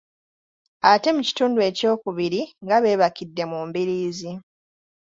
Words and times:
Ate 0.91 1.09
mu 1.15 1.21
kitundu 1.27 1.59
ekyokubiri 1.69 2.41
nga 2.63 2.77
beebakidde 2.83 3.43
mu 3.51 3.59
mbiriizi. 3.67 4.31